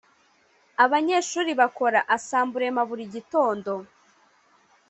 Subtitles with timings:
[0.83, 3.73] abanyeshuri bakora asamburema burigitondo.